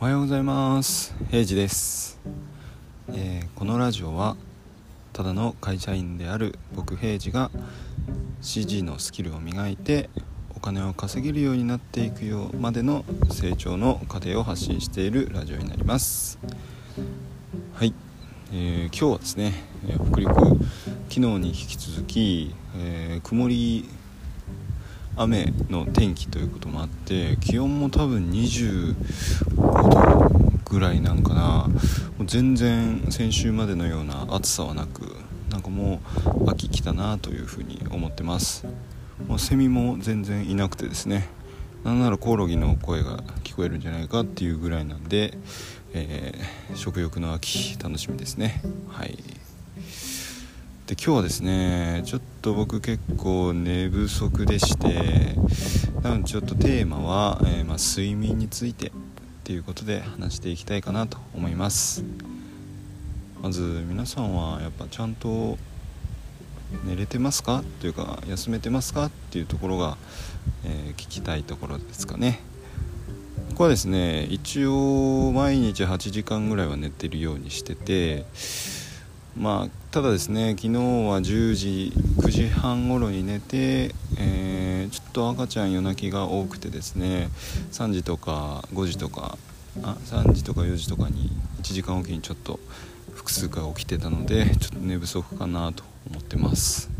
[0.00, 1.12] おはようございます。
[1.28, 2.20] 平治です、
[3.08, 4.36] えー、このラジオは
[5.12, 7.50] ただの会社員である僕平治が
[8.40, 10.08] CG のスキルを磨いて
[10.54, 16.38] お金を稼げるようになっていくようまでの成長の過程を発信しているラジオになります。
[17.74, 17.92] はい、
[18.52, 19.52] えー、今日はですね
[20.12, 23.88] 北陸昨日に引き続き、えー、曇り
[25.18, 28.94] 雨の天気ということもあって気温も多分25
[29.56, 30.28] 度
[30.64, 31.68] ぐらいなんかな。
[32.18, 35.16] もう全然先週までのような暑さはなく
[35.50, 36.00] なんかも
[36.44, 38.66] う秋来たなというふうに思ってます。
[39.26, 41.28] もうセミも全然いなくてですね。
[41.84, 45.38] なんならコオロギの声が聞こえるんじゃないかっていうぐらいなんで、
[45.94, 48.62] えー、食欲の秋楽しみですね。
[48.88, 49.16] はい。
[50.88, 55.34] で今日はですねちょっと僕結構寝不足でして
[56.00, 58.90] なのでちょっとテーマは、えー、まあ、睡眠についてっ
[59.44, 62.02] ていうことで話していきたいかなと思います。
[63.42, 65.58] まず皆さんはやっぱちゃんと
[66.86, 67.62] 寝れてますか？
[67.82, 69.04] というか休めてますか？
[69.06, 69.98] っていうところが、
[70.64, 72.40] えー、聞きたいところですかね。
[73.50, 78.24] ここはですね一応毎日8時間ぐらいは寝てるようにしてて
[79.38, 87.28] まあただですね昨日は10時9時半頃に寝て、えー、ちょっと赤ちゃん夜泣きが多くてですね
[87.70, 89.38] 3時とか5時とか
[89.84, 91.30] あ3時とか4時とかに
[91.62, 92.58] 1時間おきにちょっと
[93.14, 96.90] 複数回起きてたのでちょっと寝不足かなと思ってます。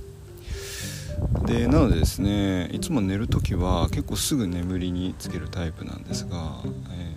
[1.44, 6.60] でなのでですねいつも寝る時は結構すぐ眠りにつけるタイプなんですが、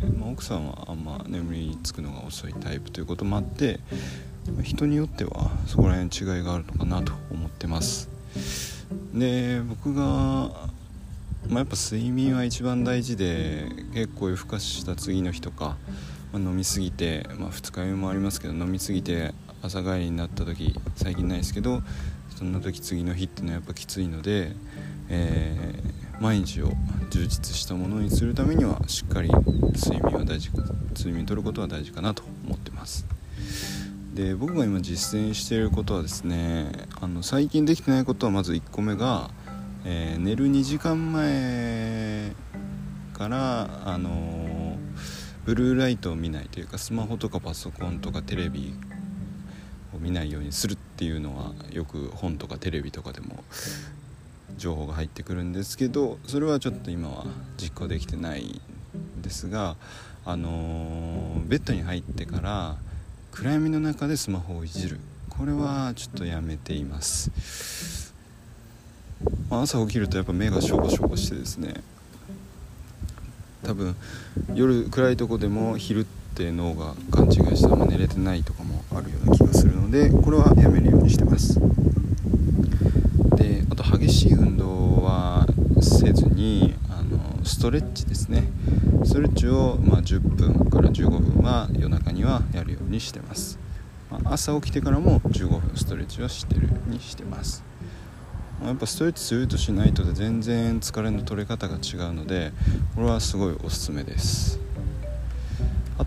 [0.02, 3.80] えー、まあ、奥さんはあんま眠りにつくのが遅いタイプということもあって
[4.64, 8.10] 人によってはそこら辺違いがあるのかなと思ってます。
[9.14, 10.70] で僕が、ま
[11.54, 15.78] あ、やっぱ睡眠は一番大事で結構夜更かしした次の日とか、
[16.34, 21.82] まあ、飲みすぎて、まあ、二日酔いもありますけど飲みすぎて朝帰りになった時最近ないですけど
[22.36, 24.54] そんな時次の日っていうのはやっぱきついので、
[25.10, 26.72] えー、毎日を
[27.12, 30.50] 充実したものにするためにはしっかり睡眠は大事
[30.98, 33.06] 睡眠とることは大事かなと思ってます。
[34.14, 39.30] で僕が今実践していることはですねあの最近できてないことはまず1個目が、
[39.86, 42.34] えー、寝る2時間前
[43.14, 44.78] からあの
[45.46, 48.74] ブルーライトを見ないというかスマホとかパソコンとかテレビ
[49.96, 53.44] を見ないようにするっていうのはよく本とかテレビとかでも
[54.58, 57.26] 情報が入ってくるんですけどそれはちょっと今は
[57.58, 58.62] 実行できてない
[59.18, 59.78] んですが
[60.26, 62.76] あのベッドに入ってから
[63.32, 65.00] 暗闇の中でスマホをいじる。
[65.30, 68.14] これはちょっとやめています、
[69.50, 71.82] まあ、朝起きるとやっぱ目がしょぼしょぼしてですね。
[73.64, 73.96] 多分
[74.54, 76.06] 夜暗いとこでも昼っ
[76.36, 81.60] て脳が勘違いしてあんま寝れてないとかもあるような気がするのでこれはやめるようにしてます。
[83.38, 85.48] であと激しい運動は
[85.82, 88.44] せずにあのストレッチですね。
[89.04, 93.58] ストレッチを、まあ、10分から15分は夜中にはやるようにしてます、
[94.10, 97.64] まあ、朝起きてからも15分ストレッチはしてるようにしてます。
[98.62, 102.52] まやっぱストレッチするとしないとで全然疲れの取れ方が違うので
[102.96, 104.60] これはすごいおすすめです。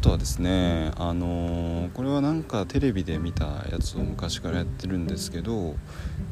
[0.04, 5.76] とはですねあのー、これはなんかテレビで見たやつを昔からやってるんですけど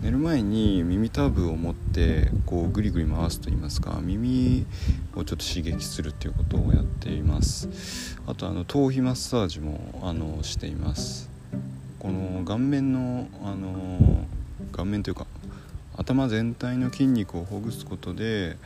[0.03, 4.67] 寝る前に耳たぶを持ってこうグリグリ回すと言いますか耳
[5.15, 8.19] をちょっと刺激するっていうことをやっています。
[8.27, 11.31] あとあの頭皮マッサージもあのしています。
[11.99, 14.27] この顔面のあの
[14.73, 15.27] 顔面というか
[15.97, 18.59] 頭全体の筋肉をほぐすことで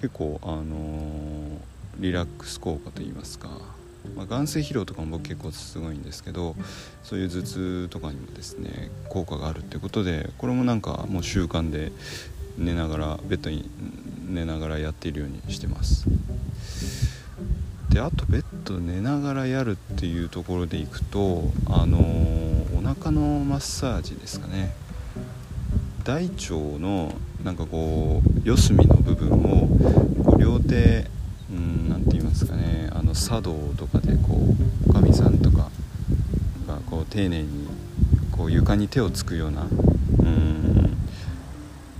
[0.00, 1.60] 結構あの
[2.00, 3.77] リラックス効果といいますか
[4.16, 6.56] まあ、眼性疲労とかも僕結構すごいんですけど
[7.02, 11.92] そういう頭痛とかにもですね効果があるってことでこれもなんかもう習慣で
[12.56, 13.68] 寝ながらベッドに
[14.28, 16.06] 寝ながらやっているようにしてます。
[17.90, 24.74] であとベッド寝ながらやるっていうところでいくとあのー、お腹のマッサージですかね。
[26.04, 29.68] 大腸のなんかこう四隅の部分を
[30.24, 31.06] こう両手
[32.38, 32.90] 何て言いますかね。
[32.92, 34.54] あの茶道とかでこ
[34.86, 35.70] うおかみさんとか
[36.66, 37.66] がこう丁寧に
[38.32, 40.96] こう床に手をつくようなうん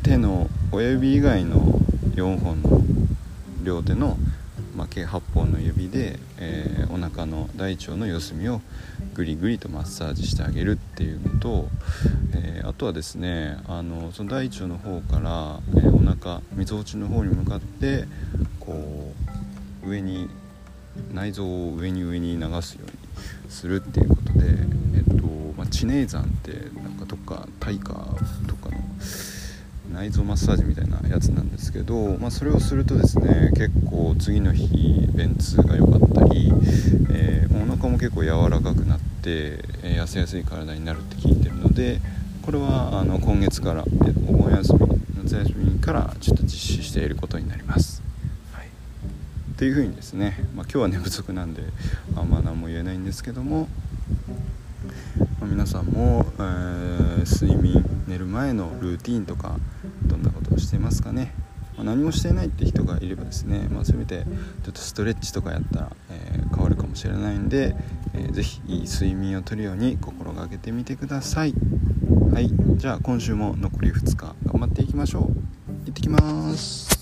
[0.02, 1.81] 手の親指以外の
[2.14, 2.82] 4本の
[3.62, 4.17] 両手の、
[4.76, 8.61] まあ、計8本の指で、えー、お腹の大腸の四隅を
[9.14, 11.69] ぐりぐりとマッサージしてあげるっていうのと、
[12.34, 18.05] えー、あとはですねあのその大腸の方から、えー、お腹みぞおちの方に向かって
[18.61, 19.07] こう
[19.88, 20.29] 上に
[21.12, 24.46] 内臓を上に上に流すようにするっていうことで、
[24.96, 25.26] えっと
[25.56, 27.93] まあ、知名山ってなんかどっか大化
[28.46, 28.79] とかの
[29.93, 34.69] 内臓マッサージみたいなやつなんですけど、まあ、それをするとですね結構次の日
[35.14, 36.52] 便通が良かったり、
[37.11, 42.00] えー、お腹も結構柔らかくなって、えー、痩せやすい体になるって聞いてるので
[42.43, 44.79] これはあの今月から、えー、お盆休み
[45.25, 48.07] 夏休みからちょっと実施していることになります。
[49.58, 51.64] はい、っていうふうにですね、まあ、今日は寝不足なんで
[52.16, 53.69] あんま何も言えないんですけども、
[55.40, 59.56] まあ、皆さんも、えー、睡眠寝る前のルーティンとか
[60.06, 61.34] どんなことをしていますかね、
[61.76, 64.25] まあ、何もしていないって人がいればですね、まあ、せめて
[64.64, 67.75] ちょっとストレッチとかやったら、えー、変わるかもしれないんで、
[68.14, 71.55] えー、ぜひいい睡眠をとるように心がけてみてください。
[72.32, 75.22] はいじゃあ今週も残り2日頑張っていきましょう。
[75.22, 76.98] 行ってきます。